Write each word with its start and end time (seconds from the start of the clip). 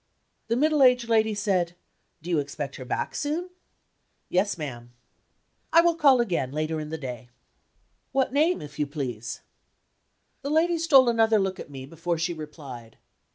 The 0.47 0.55
middle 0.55 0.81
aged 0.81 1.09
lady 1.09 1.35
said: 1.35 1.75
"Do 2.23 2.31
you 2.31 2.39
expect 2.39 2.77
her 2.77 2.85
back 2.85 3.13
soon?" 3.13 3.51
"Yes, 4.29 4.57
ma'am." 4.57 4.91
"I 5.71 5.81
will 5.81 5.93
call 5.93 6.19
again, 6.19 6.51
later 6.51 6.79
in 6.79 6.89
the 6.89 6.97
day." 6.97 7.29
"What 8.11 8.33
name, 8.33 8.63
if 8.63 8.79
you 8.79 8.87
please?" 8.87 9.41
The 10.41 10.49
lady 10.49 10.79
stole 10.79 11.07
another 11.07 11.37
look 11.37 11.59
at 11.59 11.69
me, 11.69 11.85
before 11.85 12.17
she 12.17 12.33
replied. 12.33 12.97